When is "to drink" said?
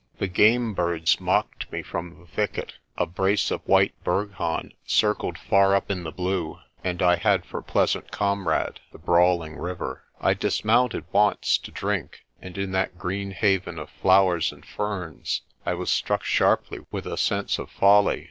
11.59-12.21